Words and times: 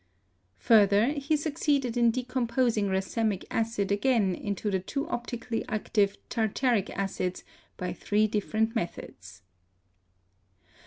Further, 0.57 1.09
he 1.11 1.37
succeeded 1.37 1.95
in 1.95 2.09
decomposing 2.09 2.87
racemic 2.87 3.45
acid 3.51 3.91
again 3.91 4.33
into 4.33 4.71
the 4.71 4.79
two 4.79 5.07
optically 5.07 5.63
active 5.69 6.17
tartaric 6.27 6.89
acids 6.89 7.43
by 7.77 7.93
three 7.93 8.25
different 8.25 8.73
methods. 8.75 9.43